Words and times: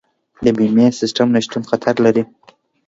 د 0.43 0.45
بیمې 0.57 0.87
سیستم 0.99 1.27
نشتون 1.35 1.63
خطر 1.69 1.95
دی. 2.15 2.23